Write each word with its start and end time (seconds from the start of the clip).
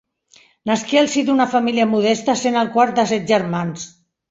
Nasqué 0.69 0.97
al 1.01 1.09
si 1.15 1.23
d'una 1.27 1.47
família 1.51 1.87
modesta 1.93 2.37
sent 2.47 2.59
el 2.65 2.73
quart 2.79 2.97
de 3.03 3.09
set 3.15 3.31
germans. 3.37 3.89